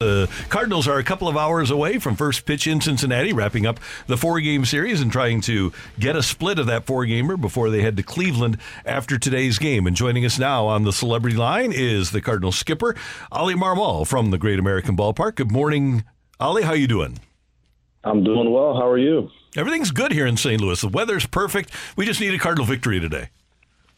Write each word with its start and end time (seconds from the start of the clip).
The 0.00 0.30
Cardinals 0.48 0.86
are 0.86 0.98
a 0.98 1.02
couple 1.02 1.26
of 1.26 1.36
hours 1.36 1.72
away 1.72 1.98
from 1.98 2.14
first 2.14 2.46
pitch 2.46 2.68
in 2.68 2.80
Cincinnati, 2.80 3.32
wrapping 3.32 3.66
up 3.66 3.80
the 4.06 4.16
four 4.16 4.38
game 4.38 4.64
series 4.64 5.00
and 5.00 5.10
trying 5.10 5.40
to 5.40 5.72
get 5.98 6.14
a 6.14 6.22
split 6.22 6.60
of 6.60 6.66
that 6.66 6.86
four 6.86 7.04
gamer 7.04 7.36
before 7.36 7.68
they 7.68 7.82
head 7.82 7.96
to 7.96 8.04
Cleveland 8.04 8.58
after 8.86 9.18
today's 9.18 9.58
game. 9.58 9.88
And 9.88 9.96
joining 9.96 10.24
us 10.24 10.38
now 10.38 10.66
on 10.68 10.84
the 10.84 10.92
celebrity 10.92 11.36
line 11.36 11.72
is 11.74 12.12
the 12.12 12.20
Cardinal 12.20 12.52
skipper, 12.52 12.94
Oli 13.32 13.56
Marmol 13.56 14.06
from 14.06 14.30
the 14.30 14.38
Great 14.38 14.60
American 14.60 14.96
Ballpark. 14.96 15.34
Good 15.34 15.50
morning, 15.50 16.04
Oli. 16.38 16.62
How 16.62 16.74
you 16.74 16.86
doing? 16.86 17.18
I'm 18.04 18.22
doing 18.22 18.52
well. 18.52 18.74
How 18.74 18.86
are 18.86 18.98
you? 18.98 19.32
Everything's 19.56 19.90
good 19.90 20.12
here 20.12 20.26
in 20.26 20.36
St. 20.36 20.60
Louis. 20.60 20.80
The 20.80 20.86
weather's 20.86 21.26
perfect. 21.26 21.72
We 21.96 22.06
just 22.06 22.20
need 22.20 22.32
a 22.32 22.38
Cardinal 22.38 22.66
victory 22.66 23.00
today. 23.00 23.30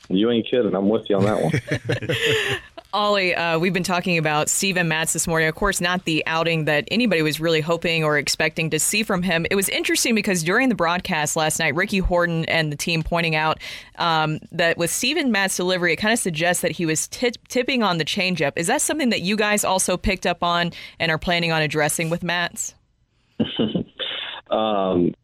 You 0.09 0.31
ain't 0.31 0.47
kidding. 0.51 0.75
I'm 0.75 0.89
with 0.89 1.09
you 1.11 1.17
on 1.19 1.25
that 1.25 1.43
one. 1.43 2.59
Oli, 2.93 3.35
uh, 3.35 3.59
we've 3.59 3.73
been 3.73 3.85
talking 3.85 4.19
about 4.19 4.49
Steven 4.49 4.89
Matz 4.89 5.13
this 5.13 5.29
morning. 5.29 5.49
Of 5.49 5.55
course, 5.55 5.81
not 5.81 6.05
the 6.05 6.25
outing 6.27 6.65
that 6.65 6.89
anybody 6.91 7.23
was 7.23 7.39
really 7.39 7.61
hoping 7.61 8.03
or 8.03 8.19
expecting 8.19 8.71
to 8.71 8.81
see 8.81 9.05
from 9.05 9.23
him. 9.23 9.47
It 9.51 9.55
was 9.55 9.69
interesting 9.69 10.15
because 10.15 10.43
during 10.43 10.69
the 10.69 10.75
broadcast 10.75 11.37
last 11.37 11.61
night, 11.61 11.75
Ricky 11.77 11.99
Horton 11.99 12.45
and 12.47 12.73
the 12.73 12.77
team 12.77 13.05
pointing 13.05 13.37
out 13.37 13.61
um, 13.97 14.41
that 14.51 14.77
with 14.77 14.91
Steven 14.91 15.31
Matz's 15.31 15.57
delivery, 15.57 15.93
it 15.93 15.97
kind 15.97 16.13
of 16.13 16.19
suggests 16.19 16.63
that 16.63 16.73
he 16.73 16.85
was 16.85 17.07
t- 17.07 17.33
tipping 17.49 17.85
on 17.85 17.99
the 17.99 18.05
changeup. 18.05 18.53
Is 18.57 18.67
that 18.67 18.83
something 18.83 19.11
that 19.11 19.21
you 19.21 19.37
guys 19.37 19.65
also 19.65 19.97
picked 19.97 20.27
up 20.27 20.43
on 20.43 20.73
and 20.99 21.13
are 21.13 21.19
planning 21.19 21.53
on 21.53 21.63
addressing 21.63 22.11
with 22.11 22.25
Matz? 22.25 22.75
um, 24.51 25.15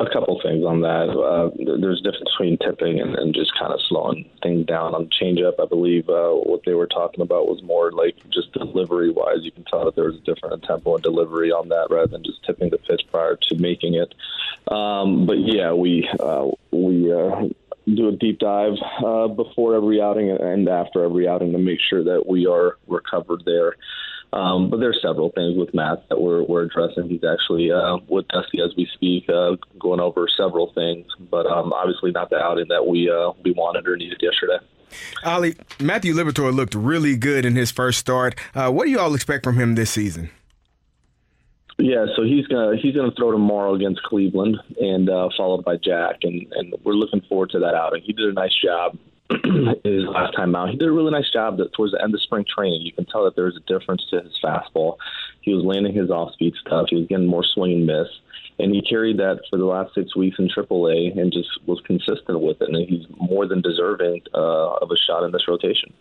a 0.00 0.08
couple 0.08 0.40
things 0.40 0.64
on 0.64 0.82
that. 0.82 1.10
Uh, 1.10 1.50
there's 1.80 2.00
a 2.00 2.02
difference 2.02 2.30
between 2.30 2.56
tipping 2.58 3.00
and, 3.00 3.16
and 3.16 3.34
just 3.34 3.52
kind 3.58 3.72
of 3.72 3.80
slowing 3.88 4.30
things 4.42 4.64
down 4.66 4.94
on 4.94 5.08
changeup. 5.08 5.54
I 5.60 5.66
believe 5.66 6.08
uh, 6.08 6.30
what 6.30 6.62
they 6.64 6.74
were 6.74 6.86
talking 6.86 7.20
about 7.20 7.48
was 7.48 7.62
more 7.64 7.90
like 7.90 8.16
just 8.30 8.52
delivery 8.52 9.10
wise. 9.10 9.38
You 9.42 9.50
can 9.50 9.64
tell 9.64 9.84
that 9.86 9.96
there 9.96 10.04
was 10.04 10.16
a 10.16 10.20
different 10.20 10.62
tempo 10.62 10.94
and 10.94 11.02
delivery 11.02 11.50
on 11.50 11.68
that 11.70 11.88
rather 11.90 12.06
than 12.06 12.22
just 12.22 12.44
tipping 12.44 12.70
the 12.70 12.78
pitch 12.78 13.02
prior 13.10 13.36
to 13.36 13.56
making 13.56 13.94
it. 13.94 14.14
Um, 14.72 15.26
but 15.26 15.38
yeah, 15.38 15.72
we 15.72 16.08
uh, 16.20 16.48
we 16.70 17.12
uh, 17.12 17.48
do 17.86 18.08
a 18.08 18.12
deep 18.12 18.38
dive 18.38 18.76
uh, 19.04 19.26
before 19.28 19.74
every 19.74 20.00
outing 20.00 20.30
and 20.30 20.68
after 20.68 21.04
every 21.04 21.26
outing 21.26 21.52
to 21.52 21.58
make 21.58 21.80
sure 21.80 22.04
that 22.04 22.26
we 22.26 22.46
are 22.46 22.76
recovered 22.86 23.42
there. 23.44 23.74
Um, 24.32 24.68
but 24.68 24.78
there's 24.80 25.00
several 25.02 25.30
things 25.30 25.56
with 25.56 25.72
Matz 25.74 26.02
that 26.10 26.20
we're, 26.20 26.42
we're 26.42 26.62
addressing. 26.64 27.08
He's 27.08 27.24
actually 27.24 27.72
uh, 27.72 27.96
with 28.08 28.28
Dusty 28.28 28.60
as 28.60 28.74
we 28.76 28.86
speak, 28.92 29.28
uh, 29.28 29.56
going 29.78 30.00
over 30.00 30.26
several 30.36 30.72
things, 30.74 31.06
but 31.30 31.46
um, 31.46 31.72
obviously 31.72 32.10
not 32.10 32.28
the 32.28 32.36
outing 32.36 32.66
that 32.68 32.86
we 32.86 33.10
uh, 33.10 33.32
we 33.42 33.52
wanted 33.52 33.88
or 33.88 33.96
needed 33.96 34.20
yesterday. 34.20 34.58
Oli, 35.24 35.56
Matthew 35.80 36.14
Liberatore 36.14 36.54
looked 36.54 36.74
really 36.74 37.16
good 37.16 37.44
in 37.44 37.56
his 37.56 37.70
first 37.70 37.98
start. 37.98 38.38
Uh, 38.54 38.70
what 38.70 38.84
do 38.84 38.90
you 38.90 38.98
all 38.98 39.14
expect 39.14 39.44
from 39.44 39.56
him 39.56 39.74
this 39.74 39.90
season? 39.90 40.30
Yeah, 41.78 42.06
so 42.16 42.24
he's 42.24 42.46
gonna 42.48 42.76
he's 42.76 42.94
gonna 42.94 43.12
throw 43.16 43.30
tomorrow 43.30 43.74
against 43.74 44.02
Cleveland, 44.02 44.58
and 44.80 45.08
uh, 45.08 45.28
followed 45.36 45.64
by 45.64 45.76
Jack, 45.76 46.16
and 46.22 46.46
and 46.52 46.74
we're 46.84 46.94
looking 46.94 47.22
forward 47.28 47.50
to 47.50 47.60
that 47.60 47.74
outing. 47.74 48.02
He 48.02 48.12
did 48.12 48.28
a 48.28 48.32
nice 48.32 48.54
job 48.62 48.98
his 49.84 50.04
last 50.06 50.34
time 50.34 50.54
out. 50.56 50.70
He 50.70 50.76
did 50.76 50.88
a 50.88 50.92
really 50.92 51.10
nice 51.10 51.30
job 51.30 51.58
that 51.58 51.72
towards 51.74 51.92
the 51.92 52.02
end 52.02 52.14
of 52.14 52.22
spring 52.22 52.46
training. 52.48 52.80
You 52.82 52.92
can 52.92 53.04
tell 53.04 53.24
that 53.24 53.36
there 53.36 53.44
was 53.44 53.56
a 53.56 53.72
difference 53.72 54.06
to 54.10 54.22
his 54.22 54.38
fastball. 54.42 54.96
He 55.42 55.52
was 55.54 55.64
landing 55.64 55.94
his 55.94 56.10
off 56.10 56.32
speed 56.32 56.54
stuff. 56.60 56.86
He 56.88 56.96
was 56.96 57.06
getting 57.06 57.26
more 57.26 57.44
swing 57.44 57.72
and 57.72 57.86
miss. 57.86 58.08
And 58.58 58.74
he 58.74 58.82
carried 58.82 59.18
that 59.18 59.40
for 59.50 59.56
the 59.56 59.66
last 59.66 59.94
six 59.94 60.16
weeks 60.16 60.38
in 60.38 60.48
AAA 60.48 61.16
and 61.18 61.32
just 61.32 61.48
was 61.66 61.80
consistent 61.86 62.40
with 62.40 62.60
it. 62.60 62.68
And 62.68 62.88
he's 62.88 63.06
more 63.16 63.46
than 63.46 63.60
deserving 63.60 64.22
uh, 64.34 64.76
of 64.76 64.90
a 64.90 64.96
shot 64.96 65.24
in 65.24 65.32
this 65.32 65.46
rotation. 65.46 65.92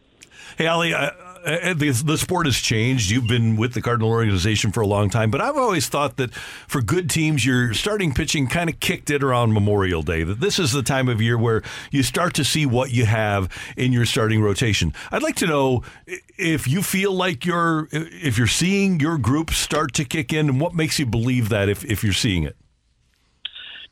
Hey, 0.58 0.68
uh, 0.68 1.12
Uh, 1.46 1.74
the, 1.74 1.92
the 2.06 2.18
sport 2.18 2.46
has 2.46 2.58
changed. 2.58 3.10
You've 3.10 3.28
been 3.28 3.56
with 3.56 3.74
the 3.74 3.82
Cardinal 3.82 4.10
organization 4.10 4.72
for 4.72 4.82
a 4.82 4.88
long 4.88 5.10
time, 5.10 5.32
but 5.32 5.42
I've 5.42 5.58
always 5.58 5.88
thought 5.88 6.18
that 6.18 6.34
for 6.34 6.82
good 6.82 7.10
teams, 7.10 7.46
your 7.46 7.74
starting 7.74 8.14
pitching 8.14 8.48
kind 8.48 8.70
of 8.70 8.80
kicked 8.80 9.10
it 9.10 9.24
around 9.24 9.54
Memorial 9.54 10.02
Day. 10.02 10.24
That 10.24 10.40
this 10.40 10.60
is 10.60 10.72
the 10.72 10.84
time 10.84 11.08
of 11.08 11.22
year 11.22 11.38
where 11.38 11.64
you 11.92 12.04
start 12.04 12.34
to 12.36 12.44
see 12.44 12.66
what 12.66 12.92
you 12.92 13.06
have 13.06 13.50
in 13.76 13.94
your 13.94 14.06
starting 14.06 14.42
rotation. 14.42 14.94
I'd 15.12 15.24
like 15.24 15.36
to 15.38 15.48
know 15.48 15.84
if 16.38 16.68
you 16.68 16.82
feel 16.82 17.14
like 17.14 17.46
you're 17.46 17.88
if 17.92 18.38
you're 18.38 18.48
seeing 18.48 19.00
your 19.00 19.18
group 19.18 19.52
start 19.52 19.94
to 19.94 20.06
kick 20.06 20.34
in, 20.34 20.50
and 20.50 20.62
what 20.62 20.74
makes 20.74 21.00
you 21.00 21.06
believe 21.06 21.50
that 21.50 21.70
if, 21.70 21.84
if 21.86 22.04
you're 22.04 22.14
seeing 22.14 22.44
it. 22.44 22.56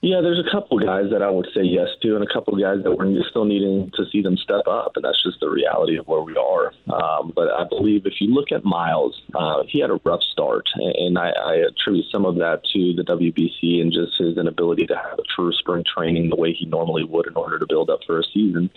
Yeah, 0.01 0.21
there's 0.21 0.39
a 0.39 0.51
couple 0.51 0.77
guys 0.77 1.05
that 1.11 1.23
I 1.23 1.29
would 1.29 1.47
say 1.53 1.63
yes 1.63 1.87
to, 2.01 2.15
and 2.15 2.23
a 2.23 2.31
couple 2.31 2.55
guys 2.59 2.83
that 2.83 2.91
we're 2.91 3.11
still 3.29 3.45
needing 3.45 3.91
to 3.95 4.05
see 4.11 4.21
them 4.21 4.37
step 4.37 4.67
up, 4.67 4.91
and 4.95 5.03
that's 5.03 5.21
just 5.23 5.39
the 5.39 5.49
reality 5.49 5.97
of 5.97 6.07
where 6.07 6.21
we 6.21 6.35
are. 6.35 6.73
Um, 6.93 7.31
but 7.35 7.49
I 7.49 7.63
believe 7.67 8.05
if 8.05 8.21
you 8.21 8.33
look 8.33 8.51
at 8.51 8.63
Miles, 8.63 9.19
uh, 9.33 9.63
he 9.67 9.79
had 9.79 9.89
a 9.89 9.99
rough 10.03 10.21
start, 10.31 10.67
and 10.75 11.17
I, 11.17 11.29
I 11.31 11.55
attribute 11.67 12.05
some 12.11 12.25
of 12.25 12.35
that 12.35 12.61
to 12.73 12.93
the 12.93 13.03
WBC 13.03 13.81
and 13.81 13.91
just 13.91 14.17
his 14.19 14.37
inability 14.37 14.85
to 14.87 14.95
have 14.95 15.17
a 15.17 15.23
true 15.35 15.51
spring 15.53 15.83
training 15.83 16.29
the 16.29 16.35
way 16.35 16.53
he 16.53 16.65
normally 16.65 17.03
would 17.03 17.25
in 17.25 17.35
order 17.35 17.57
to 17.57 17.65
build 17.67 17.89
up 17.89 18.01
for 18.05 18.19
a 18.19 18.23
season. 18.23 18.69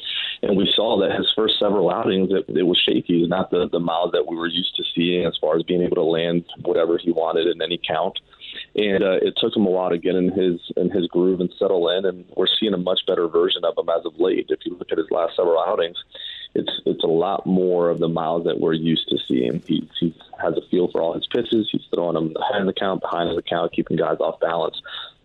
And 0.42 0.56
we 0.56 0.72
saw 0.74 0.98
that 1.00 1.16
his 1.16 1.30
first 1.36 1.58
several 1.58 1.90
outings, 1.90 2.30
it, 2.30 2.48
it 2.56 2.62
was 2.62 2.78
shaky. 2.78 3.26
Not 3.26 3.50
the, 3.50 3.68
the 3.70 3.80
Miles 3.80 4.12
that 4.12 4.26
we 4.28 4.36
were 4.36 4.46
used 4.46 4.76
to 4.76 4.84
seeing 4.94 5.26
as 5.26 5.36
far 5.40 5.56
as 5.56 5.62
being 5.64 5.82
able 5.82 5.96
to 5.96 6.02
land 6.02 6.44
whatever 6.62 6.96
he 6.96 7.10
wanted 7.10 7.48
in 7.48 7.60
any 7.60 7.78
count 7.86 8.18
and 8.78 9.02
uh, 9.02 9.18
it 9.20 9.34
took 9.36 9.56
him 9.56 9.66
a 9.66 9.70
while 9.70 9.90
to 9.90 9.98
get 9.98 10.14
in 10.14 10.30
his 10.30 10.60
in 10.76 10.90
his 10.90 11.08
groove 11.08 11.40
and 11.40 11.52
settle 11.58 11.88
in. 11.90 12.04
And 12.04 12.24
we're 12.36 12.46
seeing 12.60 12.74
a 12.74 12.78
much 12.78 13.00
better 13.06 13.26
version 13.26 13.64
of 13.64 13.76
him 13.76 13.88
as 13.88 14.06
of 14.06 14.18
late. 14.20 14.46
If 14.50 14.60
you 14.64 14.76
look 14.76 14.92
at 14.92 14.98
his 14.98 15.10
last 15.10 15.34
several 15.36 15.60
outings, 15.60 15.96
it's 16.54 16.70
it's 16.86 17.02
a 17.02 17.08
lot 17.08 17.44
more 17.44 17.90
of 17.90 17.98
the 17.98 18.08
Miles 18.08 18.44
that 18.44 18.60
we're 18.60 18.74
used 18.74 19.08
to 19.08 19.18
seeing. 19.26 19.62
He, 19.66 19.88
he 19.98 20.14
has 20.40 20.54
a 20.56 20.62
feel 20.70 20.88
for 20.92 21.02
all 21.02 21.14
his 21.14 21.26
pitches. 21.26 21.68
He's 21.72 21.82
throwing 21.92 22.14
them 22.14 22.34
ahead 22.36 22.60
of 22.60 22.66
the 22.66 22.72
count, 22.72 23.00
behind 23.00 23.36
the 23.36 23.42
count, 23.42 23.72
keeping 23.72 23.96
guys 23.96 24.18
off 24.20 24.38
balance. 24.38 24.80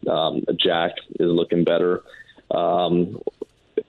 Um, 0.09 0.43
Jack 0.57 0.93
is 1.19 1.29
looking 1.29 1.63
better. 1.63 2.01
Um, 2.49 3.21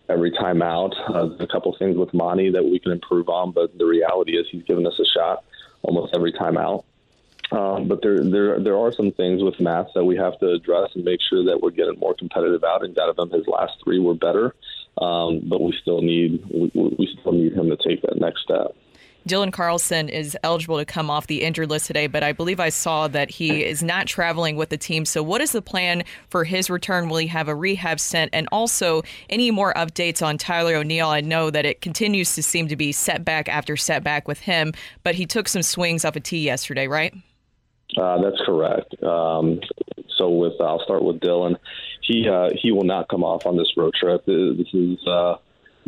every 0.08 0.30
time 0.30 0.62
out. 0.62 0.94
Uh, 1.08 1.30
a 1.38 1.46
couple 1.46 1.74
things 1.78 1.96
with 1.96 2.12
Monty 2.12 2.50
that 2.50 2.64
we 2.64 2.78
can 2.78 2.92
improve 2.92 3.28
on, 3.28 3.52
but 3.52 3.76
the 3.76 3.84
reality 3.84 4.36
is 4.36 4.46
he's 4.50 4.62
given 4.62 4.86
us 4.86 4.98
a 4.98 5.04
shot 5.04 5.44
almost 5.82 6.14
every 6.14 6.32
time 6.32 6.56
out. 6.56 6.84
Um, 7.52 7.88
but 7.88 8.02
there, 8.02 8.24
there, 8.24 8.60
there 8.60 8.76
are 8.76 8.92
some 8.92 9.12
things 9.12 9.42
with 9.42 9.60
Matz 9.60 9.90
that 9.94 10.04
we 10.04 10.16
have 10.16 10.38
to 10.40 10.50
address 10.50 10.90
and 10.94 11.04
make 11.04 11.20
sure 11.20 11.44
that 11.44 11.60
we're 11.60 11.70
getting 11.70 11.98
more 11.98 12.14
competitive 12.14 12.64
outings 12.64 12.98
out 12.98 13.10
of 13.10 13.18
him. 13.18 13.30
His 13.30 13.46
last 13.46 13.72
three 13.82 13.98
were 13.98 14.14
better, 14.14 14.54
um, 14.98 15.42
but 15.48 15.60
we 15.60 15.76
still 15.80 16.00
need 16.00 16.44
we, 16.50 16.70
we 16.74 17.16
still 17.20 17.32
need 17.32 17.52
him 17.52 17.68
to 17.70 17.76
take 17.76 18.02
that 18.02 18.18
next 18.18 18.42
step. 18.42 18.74
Dylan 19.26 19.54
Carlson 19.54 20.10
is 20.10 20.36
eligible 20.42 20.76
to 20.76 20.84
come 20.84 21.08
off 21.08 21.28
the 21.28 21.42
injured 21.42 21.70
list 21.70 21.86
today, 21.86 22.08
but 22.08 22.22
I 22.22 22.32
believe 22.32 22.60
I 22.60 22.68
saw 22.68 23.08
that 23.08 23.30
he 23.30 23.64
is 23.64 23.82
not 23.82 24.06
traveling 24.06 24.56
with 24.56 24.68
the 24.68 24.76
team. 24.76 25.06
So, 25.06 25.22
what 25.22 25.40
is 25.40 25.52
the 25.52 25.62
plan 25.62 26.04
for 26.28 26.44
his 26.44 26.68
return? 26.68 27.08
Will 27.08 27.16
he 27.16 27.26
have 27.28 27.48
a 27.48 27.54
rehab 27.54 28.00
stint? 28.00 28.30
And 28.34 28.46
also, 28.52 29.02
any 29.30 29.50
more 29.50 29.72
updates 29.74 30.24
on 30.24 30.36
Tyler 30.36 30.74
O'Neill? 30.74 31.08
I 31.08 31.22
know 31.22 31.48
that 31.48 31.64
it 31.64 31.80
continues 31.80 32.34
to 32.34 32.42
seem 32.42 32.68
to 32.68 32.76
be 32.76 32.92
setback 32.92 33.48
after 33.48 33.78
setback 33.78 34.28
with 34.28 34.40
him, 34.40 34.74
but 35.04 35.14
he 35.14 35.24
took 35.24 35.48
some 35.48 35.62
swings 35.62 36.04
off 36.04 36.16
a 36.16 36.20
tee 36.20 36.40
yesterday, 36.40 36.86
right? 36.86 37.14
Uh, 37.96 38.20
that's 38.22 38.40
correct. 38.44 39.02
Um, 39.02 39.60
so 40.16 40.28
with 40.30 40.60
I'll 40.60 40.82
start 40.82 41.02
with 41.02 41.20
Dylan. 41.20 41.56
He 42.00 42.28
uh, 42.28 42.50
he 42.54 42.72
will 42.72 42.84
not 42.84 43.08
come 43.08 43.24
off 43.24 43.46
on 43.46 43.56
this 43.56 43.72
road 43.76 43.94
trip. 43.94 44.24
This 44.26 44.72
is 44.72 45.06
uh, 45.06 45.36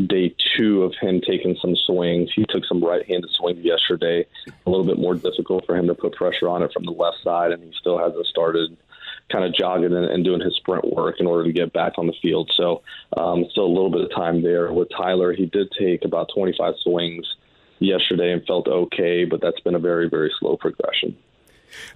day 0.04 0.34
two 0.56 0.82
of 0.82 0.94
him 1.00 1.20
taking 1.20 1.56
some 1.60 1.74
swings. 1.74 2.30
He 2.34 2.44
took 2.48 2.64
some 2.64 2.82
right-handed 2.84 3.30
swings 3.30 3.64
yesterday. 3.64 4.26
A 4.66 4.70
little 4.70 4.84
bit 4.84 4.98
more 4.98 5.14
difficult 5.14 5.66
for 5.66 5.76
him 5.76 5.86
to 5.86 5.94
put 5.94 6.14
pressure 6.14 6.48
on 6.48 6.62
it 6.62 6.72
from 6.72 6.84
the 6.84 6.92
left 6.92 7.18
side, 7.22 7.52
and 7.52 7.62
he 7.62 7.72
still 7.78 7.98
hasn't 7.98 8.26
started 8.26 8.76
kind 9.30 9.44
of 9.44 9.54
jogging 9.54 9.94
and, 9.94 10.04
and 10.04 10.24
doing 10.24 10.40
his 10.40 10.54
sprint 10.56 10.84
work 10.84 11.16
in 11.18 11.26
order 11.26 11.44
to 11.44 11.52
get 11.52 11.72
back 11.72 11.94
on 11.98 12.06
the 12.06 12.14
field. 12.22 12.50
So 12.54 12.82
um, 13.16 13.46
still 13.50 13.64
a 13.64 13.74
little 13.74 13.90
bit 13.90 14.02
of 14.02 14.14
time 14.14 14.42
there 14.42 14.72
with 14.72 14.88
Tyler. 14.90 15.32
He 15.32 15.46
did 15.46 15.72
take 15.78 16.04
about 16.04 16.30
25 16.34 16.74
swings 16.82 17.26
yesterday 17.78 18.32
and 18.32 18.46
felt 18.46 18.68
okay, 18.68 19.24
but 19.24 19.40
that's 19.40 19.60
been 19.60 19.74
a 19.74 19.80
very, 19.80 20.08
very 20.08 20.32
slow 20.38 20.56
progression. 20.56 21.16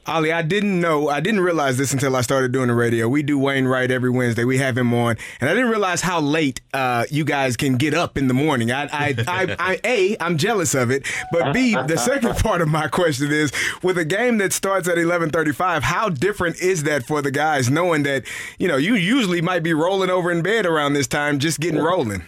Oli, 0.06 0.32
I 0.32 0.42
didn't 0.42 0.80
know, 0.80 1.08
I 1.08 1.20
didn't 1.20 1.40
realize 1.40 1.76
this 1.76 1.92
until 1.92 2.16
I 2.16 2.22
started 2.22 2.52
doing 2.52 2.68
the 2.68 2.74
radio. 2.74 3.08
We 3.08 3.22
do 3.22 3.38
Wainwright 3.38 3.90
every 3.90 4.10
Wednesday. 4.10 4.44
We 4.44 4.58
have 4.58 4.76
him 4.76 4.92
on, 4.94 5.16
and 5.40 5.50
I 5.50 5.54
didn't 5.54 5.70
realize 5.70 6.00
how 6.00 6.20
late 6.20 6.60
uh, 6.72 7.04
you 7.10 7.24
guys 7.24 7.56
can 7.56 7.76
get 7.76 7.94
up 7.94 8.16
in 8.16 8.28
the 8.28 8.34
morning. 8.34 8.72
I, 8.72 8.84
I, 8.84 9.14
I, 9.26 9.56
I, 9.58 9.80
a, 9.84 10.16
I'm 10.20 10.38
jealous 10.38 10.74
of 10.74 10.90
it, 10.90 11.06
but 11.30 11.52
B, 11.52 11.74
the 11.74 11.96
second 11.96 12.36
part 12.38 12.60
of 12.60 12.68
my 12.68 12.88
question 12.88 13.30
is, 13.30 13.52
with 13.82 13.98
a 13.98 14.04
game 14.04 14.38
that 14.38 14.52
starts 14.52 14.88
at 14.88 14.96
11:35, 14.96 15.82
how 15.82 16.08
different 16.08 16.60
is 16.60 16.82
that 16.84 17.04
for 17.04 17.22
the 17.22 17.30
guys, 17.30 17.70
knowing 17.70 18.02
that 18.04 18.24
you 18.58 18.68
know 18.68 18.76
you 18.76 18.94
usually 18.94 19.42
might 19.42 19.62
be 19.62 19.74
rolling 19.74 20.10
over 20.10 20.30
in 20.30 20.42
bed 20.42 20.66
around 20.66 20.94
this 20.94 21.06
time, 21.06 21.38
just 21.38 21.60
getting 21.60 21.80
rolling. 21.80 22.22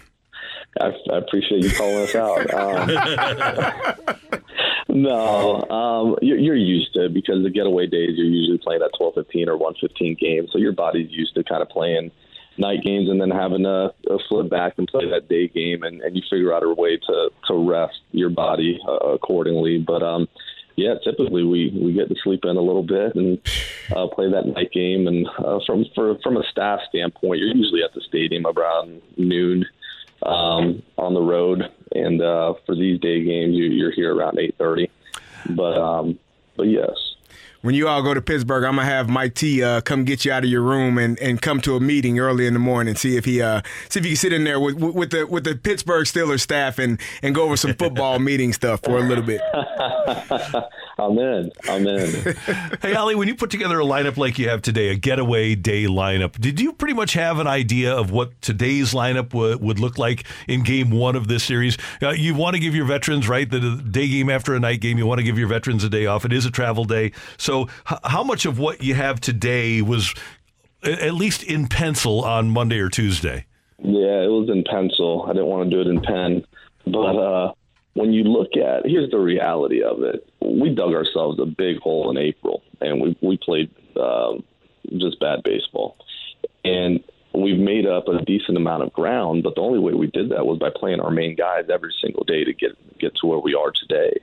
I, 0.79 0.87
I 1.11 1.17
appreciate 1.17 1.63
you 1.63 1.71
calling 1.71 2.03
us 2.03 2.15
out. 2.15 2.33
Um, 2.53 4.19
no, 4.93 5.63
um, 5.69 6.15
you're, 6.21 6.37
you're, 6.37 6.55
used 6.55 6.93
to 6.93 7.09
because 7.09 7.43
the 7.43 7.49
getaway 7.49 7.87
days 7.87 8.11
you're 8.15 8.27
usually 8.27 8.59
playing 8.59 8.81
at 8.83 8.91
12:15 8.99 9.47
or 9.47 9.57
1:15 9.57 10.19
games, 10.19 10.49
so 10.51 10.59
your 10.59 10.71
body's 10.71 11.11
used 11.11 11.33
to 11.35 11.43
kind 11.43 11.61
of 11.61 11.69
playing 11.69 12.11
night 12.57 12.83
games 12.83 13.09
and 13.09 13.19
then 13.19 13.31
having 13.31 13.65
a, 13.65 13.91
a 14.09 14.19
flip 14.29 14.49
back 14.49 14.73
and 14.77 14.87
play 14.87 15.09
that 15.09 15.27
day 15.27 15.47
game, 15.47 15.81
and, 15.81 16.01
and 16.01 16.15
you 16.15 16.21
figure 16.29 16.53
out 16.53 16.63
a 16.63 16.69
way 16.69 16.97
to 16.97 17.29
to 17.47 17.69
rest 17.69 17.99
your 18.11 18.29
body 18.29 18.79
uh, 18.87 19.13
accordingly. 19.13 19.79
But 19.79 20.03
um, 20.03 20.27
yeah, 20.75 20.95
typically 21.03 21.43
we 21.43 21.71
we 21.75 21.93
get 21.93 22.09
to 22.09 22.15
sleep 22.23 22.41
in 22.43 22.57
a 22.57 22.61
little 22.61 22.83
bit 22.83 23.15
and 23.15 23.39
uh, 23.95 24.07
play 24.07 24.29
that 24.29 24.45
night 24.45 24.71
game. 24.71 25.07
And 25.07 25.27
uh, 25.39 25.59
from 25.65 25.85
for, 25.95 26.17
from 26.21 26.37
a 26.37 26.43
staff 26.51 26.81
standpoint, 26.89 27.39
you're 27.39 27.55
usually 27.55 27.83
at 27.83 27.93
the 27.93 28.01
stadium 28.01 28.45
around 28.45 29.01
noon 29.17 29.65
um, 30.25 30.83
on 30.97 31.13
the 31.13 31.21
road, 31.21 31.69
and 31.93 32.21
uh, 32.21 32.53
for 32.65 32.75
these 32.75 32.99
day 32.99 33.23
games, 33.23 33.55
you, 33.55 33.65
you're 33.65 33.91
here 33.91 34.15
around 34.15 34.39
eight 34.39 34.55
thirty. 34.57 34.89
But 35.49 35.77
um, 35.77 36.19
but 36.55 36.63
yes. 36.63 36.95
When 37.61 37.75
you 37.75 37.87
all 37.87 38.03
go 38.03 38.13
to 38.13 38.21
Pittsburgh, 38.21 38.65
I'm 38.65 38.75
gonna 38.75 38.89
have 38.89 39.07
Mike 39.07 39.35
T 39.35 39.63
uh, 39.63 39.79
come 39.79 40.03
get 40.03 40.25
you 40.25 40.33
out 40.33 40.43
of 40.43 40.49
your 40.49 40.61
room 40.61 40.97
and, 40.97 41.17
and 41.19 41.41
come 41.41 41.61
to 41.61 41.77
a 41.77 41.79
meeting 41.79 42.19
early 42.19 42.45
in 42.45 42.51
the 42.51 42.59
morning. 42.59 42.95
See 42.95 43.15
if 43.15 43.23
he 43.23 43.41
uh, 43.41 43.61
see 43.87 44.01
if 44.01 44.05
you 44.05 44.11
can 44.11 44.17
sit 44.17 44.33
in 44.33 44.43
there 44.43 44.59
with 44.59 44.75
with 44.75 45.11
the 45.11 45.25
with 45.25 45.45
the 45.45 45.55
Pittsburgh 45.55 46.05
Steelers 46.05 46.41
staff 46.41 46.77
and, 46.77 46.99
and 47.21 47.33
go 47.33 47.43
over 47.43 47.55
some 47.55 47.73
football 47.75 48.19
meeting 48.29 48.51
stuff 48.51 48.81
for 48.83 48.97
a 48.97 49.01
little 49.01 49.23
bit. 49.23 49.39
I'm 50.99 51.17
in. 51.17 51.51
I'm 51.67 51.87
in. 51.87 52.35
hey, 52.81 52.95
Oli, 52.95 53.15
when 53.15 53.27
you 53.27 53.35
put 53.35 53.49
together 53.49 53.79
a 53.79 53.83
lineup 53.83 54.17
like 54.17 54.37
you 54.37 54.49
have 54.49 54.61
today, 54.61 54.89
a 54.89 54.95
getaway 54.95 55.55
day 55.55 55.85
lineup, 55.85 56.39
did 56.39 56.59
you 56.59 56.71
pretty 56.73 56.93
much 56.93 57.13
have 57.13 57.39
an 57.39 57.47
idea 57.47 57.95
of 57.95 58.11
what 58.11 58.39
today's 58.41 58.93
lineup 58.93 59.29
w- 59.29 59.57
would 59.57 59.79
look 59.79 59.97
like 59.97 60.25
in 60.47 60.61
game 60.63 60.91
one 60.91 61.15
of 61.15 61.27
this 61.27 61.43
series? 61.43 61.77
Uh, 62.01 62.09
you 62.09 62.35
want 62.35 62.55
to 62.55 62.59
give 62.59 62.75
your 62.75 62.85
veterans, 62.85 63.27
right, 63.27 63.49
the 63.49 63.75
day 63.89 64.07
game 64.07 64.29
after 64.29 64.53
a 64.53 64.59
night 64.59 64.81
game, 64.81 64.97
you 64.99 65.07
want 65.07 65.17
to 65.17 65.23
give 65.23 65.39
your 65.39 65.47
veterans 65.47 65.83
a 65.83 65.89
day 65.89 66.05
off. 66.05 66.25
It 66.25 66.33
is 66.33 66.45
a 66.45 66.51
travel 66.51 66.85
day. 66.85 67.11
So, 67.37 67.63
h- 67.91 67.97
how 68.03 68.23
much 68.23 68.45
of 68.45 68.59
what 68.59 68.83
you 68.83 68.93
have 68.93 69.19
today 69.19 69.81
was 69.81 70.13
at 70.83 71.15
least 71.15 71.43
in 71.43 71.67
pencil 71.67 72.23
on 72.23 72.49
Monday 72.49 72.77
or 72.79 72.89
Tuesday? 72.89 73.45
Yeah, 73.79 74.21
it 74.21 74.29
was 74.29 74.49
in 74.49 74.63
pencil. 74.63 75.25
I 75.27 75.33
didn't 75.33 75.47
want 75.47 75.69
to 75.69 75.75
do 75.75 75.81
it 75.81 75.87
in 75.87 76.01
pen. 76.01 76.45
But 76.85 77.15
uh, 77.17 77.53
when 77.93 78.11
you 78.11 78.23
look 78.23 78.55
at 78.57 78.85
here's 78.85 79.11
the 79.11 79.19
reality 79.19 79.83
of 79.83 80.01
it. 80.01 80.27
We 80.41 80.73
dug 80.73 80.93
ourselves 80.93 81.39
a 81.39 81.45
big 81.45 81.77
hole 81.77 82.09
in 82.11 82.17
april 82.17 82.63
and 82.81 83.01
we 83.01 83.17
we 83.21 83.37
played 83.37 83.69
um, 83.99 84.43
just 84.97 85.19
bad 85.19 85.43
baseball. 85.43 85.97
And 86.65 87.03
we've 87.33 87.59
made 87.59 87.85
up 87.85 88.07
a 88.07 88.23
decent 88.25 88.57
amount 88.57 88.83
of 88.83 88.93
ground 88.93 89.43
but 89.43 89.55
the 89.55 89.61
only 89.61 89.79
way 89.79 89.93
we 89.93 90.07
did 90.07 90.29
that 90.29 90.45
was 90.45 90.59
by 90.59 90.69
playing 90.75 90.99
our 90.99 91.11
main 91.11 91.35
guys 91.35 91.65
every 91.71 91.93
single 92.01 92.23
day 92.23 92.43
to 92.43 92.53
get 92.53 92.71
get 92.99 93.15
to 93.15 93.27
where 93.27 93.39
we 93.39 93.53
are 93.53 93.71
today. 93.71 94.19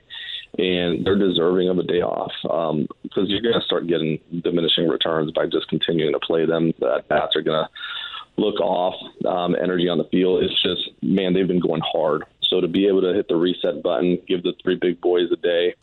And 0.57 1.05
they're 1.05 1.17
deserving 1.17 1.69
of 1.69 1.77
a 1.77 1.83
day 1.83 2.01
off 2.01 2.33
um, 2.49 2.87
because 3.03 3.29
you're 3.29 3.41
going 3.41 3.59
to 3.59 3.65
start 3.65 3.87
getting 3.87 4.19
diminishing 4.43 4.89
returns 4.89 5.31
by 5.31 5.45
just 5.45 5.69
continuing 5.69 6.11
to 6.11 6.19
play 6.19 6.45
them. 6.45 6.73
That 6.79 7.07
bats 7.07 7.37
are 7.37 7.41
going 7.41 7.63
to 7.63 7.69
look 8.41 8.59
off 8.59 8.95
um, 9.25 9.55
energy 9.55 9.87
on 9.87 9.97
the 9.97 10.03
field. 10.11 10.43
It's 10.43 10.61
just 10.61 10.89
man 11.01 11.33
they've 11.33 11.47
been 11.47 11.61
going 11.61 11.81
hard 11.85 12.25
so 12.51 12.61
to 12.61 12.67
be 12.67 12.87
able 12.87 13.01
to 13.01 13.13
hit 13.13 13.27
the 13.29 13.35
reset 13.35 13.81
button, 13.81 14.19
give 14.27 14.43
the 14.43 14.53
three 14.61 14.75
big 14.75 14.99
boys 15.01 15.31
a 15.31 15.37
day, 15.37 15.73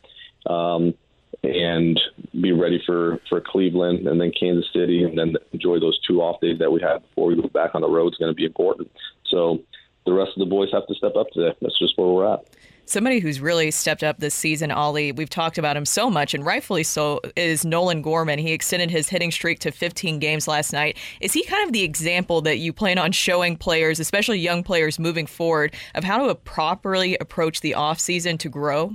um, 0.46 0.94
and 1.42 2.00
be 2.40 2.52
ready 2.52 2.80
for 2.84 3.20
for 3.28 3.40
Cleveland 3.40 4.06
and 4.06 4.20
then 4.20 4.32
Kansas 4.38 4.70
City, 4.72 5.02
and 5.02 5.18
then 5.18 5.34
enjoy 5.52 5.80
those 5.80 5.98
two 6.06 6.20
off 6.20 6.40
days 6.40 6.58
that 6.58 6.70
we 6.70 6.80
have 6.82 7.02
before 7.02 7.28
we 7.28 7.40
go 7.40 7.48
back 7.48 7.74
on 7.74 7.80
the 7.80 7.88
road 7.88 8.12
is 8.12 8.18
going 8.18 8.30
to 8.30 8.36
be 8.36 8.44
important. 8.44 8.90
So 9.24 9.60
the 10.04 10.12
rest 10.12 10.32
of 10.36 10.40
the 10.40 10.46
boys 10.46 10.70
have 10.72 10.86
to 10.86 10.94
step 10.94 11.16
up 11.16 11.28
today. 11.30 11.56
That's 11.60 11.78
just 11.78 11.96
where 11.96 12.08
we're 12.08 12.32
at. 12.32 12.44
Somebody 12.88 13.18
who's 13.20 13.38
really 13.38 13.70
stepped 13.70 14.02
up 14.02 14.18
this 14.18 14.34
season, 14.34 14.72
Oli, 14.72 15.12
we've 15.12 15.28
talked 15.28 15.58
about 15.58 15.76
him 15.76 15.84
so 15.84 16.08
much, 16.08 16.32
and 16.32 16.42
rightfully 16.42 16.82
so, 16.82 17.20
is 17.36 17.62
Nolan 17.62 18.00
Gorman. 18.00 18.38
He 18.38 18.52
extended 18.52 18.90
his 18.90 19.10
hitting 19.10 19.30
streak 19.30 19.58
to 19.58 19.70
15 19.70 20.18
games 20.20 20.48
last 20.48 20.72
night. 20.72 20.96
Is 21.20 21.34
he 21.34 21.44
kind 21.44 21.66
of 21.66 21.74
the 21.74 21.82
example 21.82 22.40
that 22.40 22.60
you 22.60 22.72
plan 22.72 22.96
on 22.96 23.12
showing 23.12 23.58
players, 23.58 24.00
especially 24.00 24.38
young 24.38 24.62
players 24.62 24.98
moving 24.98 25.26
forward, 25.26 25.74
of 25.94 26.02
how 26.02 26.26
to 26.26 26.34
properly 26.34 27.18
approach 27.20 27.60
the 27.60 27.72
offseason 27.72 28.38
to 28.38 28.48
grow? 28.48 28.94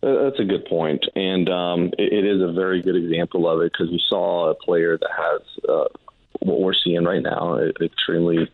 Uh, 0.00 0.22
that's 0.22 0.38
a 0.38 0.44
good 0.44 0.64
point, 0.66 1.04
and 1.16 1.48
um, 1.48 1.86
it, 1.98 2.12
it 2.12 2.24
is 2.24 2.40
a 2.40 2.52
very 2.52 2.80
good 2.80 2.94
example 2.94 3.50
of 3.50 3.62
it 3.62 3.72
because 3.72 3.90
we 3.90 4.00
saw 4.08 4.50
a 4.50 4.54
player 4.54 4.96
that 4.96 5.10
has 5.10 5.40
uh, 5.68 5.88
what 6.38 6.60
we're 6.60 6.72
seeing 6.72 7.02
right 7.02 7.22
now, 7.22 7.58
extremely 7.82 8.48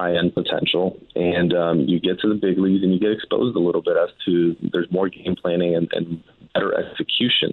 high 0.00 0.16
end 0.16 0.34
potential. 0.34 0.98
And 1.14 1.52
um, 1.54 1.80
you 1.80 2.00
get 2.00 2.20
to 2.20 2.28
the 2.28 2.34
big 2.34 2.58
leagues 2.58 2.82
and 2.82 2.92
you 2.92 3.00
get 3.00 3.12
exposed 3.12 3.56
a 3.56 3.60
little 3.60 3.82
bit 3.82 3.96
as 3.96 4.10
to 4.26 4.56
there's 4.72 4.90
more 4.90 5.08
game 5.08 5.36
planning 5.40 5.74
and, 5.76 5.88
and 5.92 6.22
better 6.54 6.74
execution. 6.74 7.52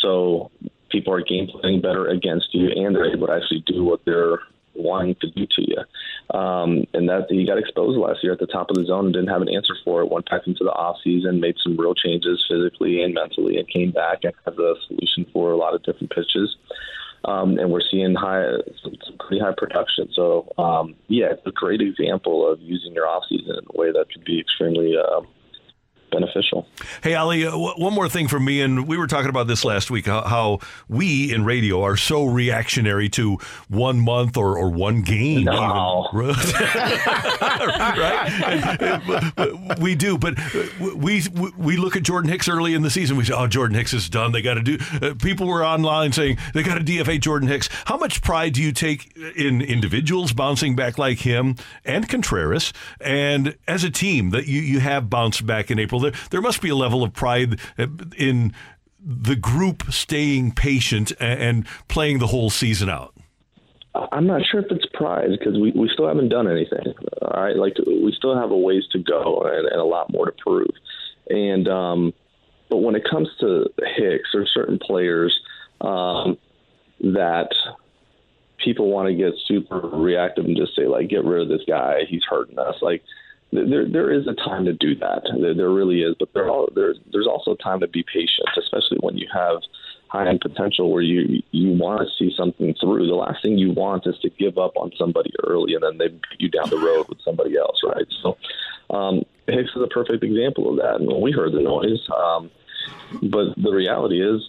So 0.00 0.50
people 0.90 1.12
are 1.12 1.22
game 1.22 1.48
planning 1.48 1.80
better 1.80 2.06
against 2.08 2.54
you 2.54 2.70
and 2.70 2.94
they're 2.94 3.12
able 3.12 3.26
to 3.26 3.34
actually 3.34 3.64
do 3.66 3.84
what 3.84 4.00
they're 4.04 4.38
wanting 4.74 5.14
to 5.20 5.30
do 5.30 5.46
to 5.46 5.62
you. 5.62 6.36
Um, 6.36 6.84
and 6.94 7.08
that 7.08 7.26
he 7.28 7.46
got 7.46 7.58
exposed 7.58 7.98
last 7.98 8.24
year 8.24 8.32
at 8.32 8.40
the 8.40 8.46
top 8.46 8.70
of 8.70 8.76
the 8.76 8.84
zone 8.84 9.06
and 9.06 9.14
didn't 9.14 9.28
have 9.28 9.42
an 9.42 9.48
answer 9.48 9.74
for 9.84 10.00
it. 10.02 10.10
Went 10.10 10.28
back 10.30 10.46
into 10.46 10.64
the 10.64 10.72
off 10.72 10.96
season, 11.04 11.40
made 11.40 11.56
some 11.62 11.76
real 11.76 11.94
changes 11.94 12.44
physically 12.48 13.02
and 13.02 13.14
mentally, 13.14 13.58
and 13.58 13.68
came 13.68 13.92
back 13.92 14.24
and 14.24 14.32
has 14.44 14.58
a 14.58 14.74
solution 14.88 15.26
for 15.32 15.52
a 15.52 15.56
lot 15.56 15.74
of 15.74 15.82
different 15.84 16.10
pitches 16.10 16.56
um, 17.24 17.58
and 17.58 17.70
we're 17.70 17.80
seeing 17.90 18.14
high, 18.14 18.44
some, 18.82 18.94
pretty 19.18 19.40
high 19.40 19.54
production. 19.56 20.08
So 20.12 20.52
um, 20.58 20.94
yeah, 21.08 21.26
it's 21.30 21.46
a 21.46 21.52
great 21.52 21.80
example 21.80 22.50
of 22.50 22.60
using 22.60 22.92
your 22.92 23.06
off 23.06 23.24
season 23.28 23.56
in 23.56 23.64
a 23.74 23.78
way 23.78 23.92
that 23.92 24.06
could 24.12 24.24
be 24.24 24.40
extremely 24.40 24.96
uh, 24.96 25.20
beneficial. 26.14 26.66
Hey, 27.02 27.16
Oli, 27.16 27.46
uh, 27.46 27.50
w- 27.50 27.74
one 27.76 27.92
more 27.92 28.08
thing 28.08 28.28
from 28.28 28.44
me, 28.44 28.62
and 28.62 28.86
we 28.86 28.96
were 28.96 29.06
talking 29.06 29.28
about 29.28 29.46
this 29.46 29.64
last 29.64 29.90
week 29.90 30.06
how, 30.06 30.22
how, 30.22 30.60
we 30.88 31.32
in 31.32 31.44
radio 31.44 31.82
are 31.82 31.96
so 31.96 32.24
reactionary 32.24 33.08
to 33.10 33.38
one 33.68 34.00
month 34.00 34.36
or, 34.36 34.56
or 34.56 34.70
one 34.70 35.02
game. 35.02 35.44
No. 35.44 36.08
right? 36.14 36.34
we 39.80 39.94
do, 39.94 40.18
but 40.18 40.34
we 40.80 41.22
we 41.56 41.76
look 41.76 41.96
at 41.96 42.02
Jordan 42.02 42.30
Hicks 42.30 42.48
early 42.48 42.74
in 42.74 42.82
the 42.82 42.90
season. 42.90 43.16
We 43.16 43.24
say, 43.24 43.34
"Oh, 43.34 43.46
Jordan 43.46 43.76
Hicks 43.76 43.92
is 43.92 44.08
done. 44.08 44.32
They 44.32 44.42
got 44.42 44.54
to 44.54 44.62
do." 44.62 44.78
Uh, 45.02 45.14
people 45.14 45.46
were 45.46 45.64
online 45.64 46.12
saying 46.12 46.38
they 46.52 46.62
got 46.62 46.74
to 46.74 46.84
DFA 46.84 47.20
Jordan 47.20 47.48
Hicks. 47.48 47.68
How 47.86 47.96
much 47.96 48.22
pride 48.22 48.54
do 48.54 48.62
you 48.62 48.72
take 48.72 49.16
in 49.36 49.60
individuals 49.60 50.32
bouncing 50.32 50.76
back 50.76 50.98
like 50.98 51.18
him 51.18 51.56
and 51.84 52.08
Contreras, 52.08 52.72
and 53.00 53.56
as 53.66 53.84
a 53.84 53.90
team 53.90 54.30
that 54.30 54.46
you 54.46 54.60
you 54.60 54.80
have 54.80 55.10
bounced 55.10 55.46
back 55.46 55.70
in 55.70 55.78
April? 55.78 56.00
There, 56.04 56.12
there 56.30 56.40
must 56.40 56.62
be 56.62 56.68
a 56.68 56.76
level 56.76 57.02
of 57.02 57.12
pride 57.12 57.60
in 58.16 58.52
the 59.04 59.36
group 59.36 59.92
staying 59.92 60.52
patient 60.52 61.12
and 61.20 61.66
playing 61.88 62.18
the 62.18 62.28
whole 62.28 62.50
season 62.50 62.88
out. 62.88 63.14
I'm 63.94 64.26
not 64.26 64.42
sure 64.44 64.60
if 64.60 64.66
it's 64.70 64.86
pride 64.92 65.28
because 65.30 65.54
we, 65.54 65.70
we 65.72 65.88
still 65.92 66.08
haven't 66.08 66.28
done 66.28 66.50
anything. 66.50 66.94
All 67.22 67.42
right, 67.42 67.56
like 67.56 67.74
we 67.86 68.12
still 68.16 68.36
have 68.36 68.50
a 68.50 68.56
ways 68.56 68.84
to 68.92 68.98
go 68.98 69.42
and, 69.42 69.66
and 69.66 69.80
a 69.80 69.84
lot 69.84 70.10
more 70.10 70.26
to 70.26 70.32
prove. 70.32 70.70
And 71.30 71.68
um, 71.68 72.12
but 72.68 72.78
when 72.78 72.96
it 72.96 73.04
comes 73.08 73.28
to 73.40 73.70
Hicks, 73.96 74.34
or 74.34 74.46
certain 74.46 74.78
players 74.80 75.38
um, 75.80 76.38
that 77.00 77.54
people 78.58 78.90
want 78.90 79.08
to 79.08 79.14
get 79.14 79.34
super 79.46 79.78
reactive 79.78 80.44
and 80.44 80.56
just 80.56 80.74
say 80.74 80.86
like, 80.86 81.08
get 81.08 81.24
rid 81.24 81.42
of 81.42 81.48
this 81.48 81.66
guy. 81.66 82.04
He's 82.08 82.24
hurting 82.28 82.58
us. 82.58 82.76
Like 82.82 83.02
there 83.54 83.88
there 83.88 84.12
is 84.12 84.26
a 84.26 84.34
time 84.34 84.64
to 84.64 84.72
do 84.72 84.94
that. 84.96 85.22
There, 85.40 85.54
there 85.54 85.70
really 85.70 86.02
is, 86.02 86.14
but 86.18 86.32
there 86.34 86.48
all, 86.48 86.68
there's 86.74 86.98
there's 87.12 87.26
also 87.26 87.54
time 87.54 87.80
to 87.80 87.88
be 87.88 88.02
patient, 88.02 88.48
especially 88.56 88.98
when 89.00 89.16
you 89.16 89.28
have 89.32 89.62
high 90.08 90.28
end 90.28 90.40
potential 90.40 90.90
where 90.90 91.02
you 91.02 91.42
you 91.52 91.70
want 91.72 92.00
to 92.00 92.06
see 92.18 92.34
something 92.36 92.74
through. 92.80 93.06
The 93.06 93.14
last 93.14 93.42
thing 93.42 93.56
you 93.58 93.72
want 93.72 94.06
is 94.06 94.18
to 94.22 94.30
give 94.30 94.58
up 94.58 94.72
on 94.76 94.92
somebody 94.98 95.32
early 95.44 95.74
and 95.74 95.82
then 95.82 95.98
they 95.98 96.08
beat 96.08 96.40
you 96.40 96.48
down 96.48 96.68
the 96.70 96.78
road 96.78 97.08
with 97.08 97.18
somebody 97.24 97.56
else, 97.56 97.80
right? 97.84 98.06
So 98.22 98.36
um, 98.90 99.22
Hicks 99.46 99.70
is 99.74 99.82
a 99.82 99.88
perfect 99.88 100.24
example 100.24 100.70
of 100.70 100.76
that. 100.76 101.00
And 101.00 101.22
we 101.22 101.30
heard 101.30 101.52
the 101.52 101.60
noise, 101.60 102.08
um, 102.16 102.50
but 103.22 103.54
the 103.56 103.72
reality 103.72 104.20
is 104.20 104.42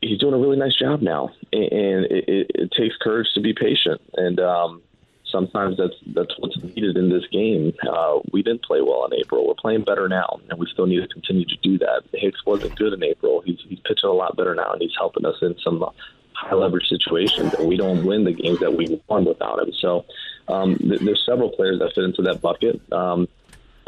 he's 0.00 0.18
doing 0.18 0.34
a 0.34 0.38
really 0.38 0.56
nice 0.56 0.76
job 0.76 1.02
now, 1.02 1.30
and 1.52 2.04
it, 2.06 2.28
it, 2.28 2.50
it 2.54 2.72
takes 2.72 2.96
courage 2.96 3.28
to 3.34 3.40
be 3.40 3.52
patient 3.52 4.00
and. 4.14 4.40
Um, 4.40 4.82
sometimes 5.30 5.76
that's 5.76 5.94
that's 6.14 6.34
what's 6.38 6.56
needed 6.62 6.96
in 6.96 7.10
this 7.10 7.26
game. 7.30 7.72
Uh, 7.88 8.18
we 8.32 8.42
didn't 8.42 8.62
play 8.62 8.80
well 8.80 9.06
in 9.06 9.14
April. 9.14 9.46
We're 9.46 9.54
playing 9.54 9.84
better 9.84 10.08
now, 10.08 10.40
and 10.48 10.58
we 10.58 10.66
still 10.72 10.86
need 10.86 11.00
to 11.00 11.08
continue 11.08 11.44
to 11.44 11.56
do 11.62 11.78
that. 11.78 12.02
Hicks 12.12 12.44
wasn't 12.46 12.76
good 12.76 12.92
in 12.92 13.02
April. 13.02 13.42
He's, 13.44 13.58
he's 13.68 13.80
pitching 13.80 14.08
a 14.08 14.12
lot 14.12 14.36
better 14.36 14.54
now, 14.54 14.72
and 14.72 14.80
he's 14.80 14.94
helping 14.96 15.24
us 15.24 15.36
in 15.42 15.56
some 15.62 15.84
high 16.32 16.54
leverage 16.54 16.88
situations. 16.88 17.54
And 17.54 17.68
we 17.68 17.76
don't 17.76 18.04
win 18.04 18.24
the 18.24 18.32
games 18.32 18.60
that 18.60 18.74
we 18.74 19.00
won 19.08 19.24
without 19.24 19.60
him. 19.60 19.72
So 19.80 20.04
um, 20.48 20.76
th- 20.76 21.00
there's 21.00 21.22
several 21.26 21.50
players 21.50 21.78
that 21.80 21.94
fit 21.94 22.04
into 22.04 22.22
that 22.22 22.40
bucket. 22.40 22.80
Um, 22.92 23.28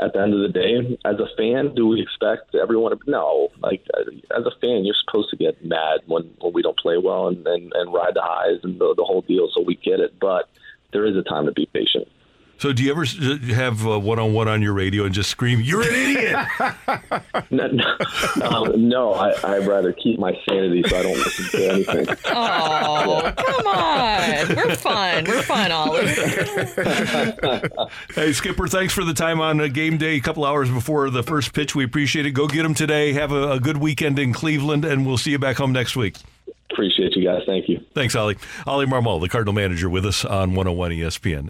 at 0.01 0.15
the 0.15 0.21
end 0.21 0.33
of 0.33 0.41
the 0.41 0.49
day, 0.49 0.99
as 1.05 1.17
a 1.21 1.29
fan, 1.37 1.75
do 1.75 1.87
we 1.87 2.01
expect 2.01 2.55
everyone 2.55 2.93
to 2.93 3.11
no? 3.11 3.49
Like 3.61 3.87
as 3.95 4.47
a 4.47 4.51
fan, 4.61 4.85
you're 4.85 4.95
supposed 5.07 5.29
to 5.31 5.37
get 5.37 5.63
mad 5.65 6.01
when, 6.07 6.31
when 6.41 6.55
we 6.55 6.63
don't 6.63 6.79
play 6.79 6.97
well 6.97 7.29
and, 7.29 7.47
and, 7.47 7.71
and 7.75 7.93
ride 7.93 8.15
the 8.15 8.23
highs 8.23 8.61
and 8.63 8.81
the, 8.81 8.95
the 8.97 9.05
whole 9.05 9.21
deal. 9.21 9.51
So 9.53 9.61
we 9.61 9.77
get 9.77 10.01
it, 10.01 10.19
but 10.19 10.49
there 10.93 11.07
is 11.07 11.17
a 11.17 11.23
time 11.23 11.47
to 11.47 11.53
be 11.53 11.67
patient. 11.67 12.09
So, 12.61 12.73
do 12.75 12.85
you 12.85 12.91
ever 12.91 13.05
uh, 13.05 13.39
have 13.55 13.87
one 13.87 14.19
on 14.19 14.35
one 14.35 14.47
on 14.47 14.61
your 14.61 14.75
radio 14.75 15.07
and 15.07 15.15
just 15.15 15.31
scream, 15.31 15.63
"You're 15.63 15.81
an 15.81 15.95
idiot"? 15.95 16.37
no, 17.51 17.69
no, 17.69 17.97
um, 18.47 18.87
no 18.87 19.15
I, 19.15 19.59
would 19.59 19.67
rather 19.67 19.95
keep 19.95 20.19
my 20.19 20.39
sanity 20.47 20.83
so 20.87 20.99
I 20.99 21.03
don't 21.03 21.17
listen 21.17 21.59
to 21.59 21.73
anything. 21.73 22.07
Oh, 22.27 23.23
yeah. 23.25 23.33
come 23.33 23.67
on! 23.67 24.57
We're 24.57 24.77
fun. 24.77 25.25
We're 25.25 25.43
fun, 25.43 25.73
Oli. 25.73 26.07
hey, 28.15 28.35
Skipper, 28.35 28.69
thanks 28.69 28.93
for 28.93 29.05
the 29.05 29.15
time 29.15 29.41
on 29.41 29.59
a 29.61 29.71
game 29.71 29.97
day, 29.97 30.17
a 30.17 30.21
couple 30.21 30.45
hours 30.45 30.69
before 30.69 31.09
the 31.09 31.23
first 31.23 31.55
pitch. 31.55 31.75
We 31.75 31.85
appreciate 31.85 32.27
it. 32.27 32.33
Go 32.33 32.47
get 32.47 32.65
them 32.65 32.75
today. 32.75 33.15
Have 33.15 33.33
a, 33.33 33.53
a 33.53 33.61
good 33.61 33.79
weekend 33.79 34.19
in 34.19 34.35
Cleveland, 34.35 34.85
and 34.85 35.07
we'll 35.07 35.17
see 35.17 35.31
you 35.31 35.39
back 35.39 35.57
home 35.57 35.73
next 35.73 35.97
week. 35.97 36.19
Appreciate 36.71 37.17
you 37.17 37.25
guys. 37.25 37.41
Thank 37.47 37.71
you. 37.71 37.83
Thanks, 37.95 38.15
Oli. 38.15 38.37
Oli 38.67 38.85
Marmol, 38.85 39.19
the 39.19 39.31
Cardinal 39.31 39.55
manager, 39.55 39.89
with 39.89 40.05
us 40.05 40.27
on 40.27 40.51
101 40.51 40.91
ESPN. 40.91 41.49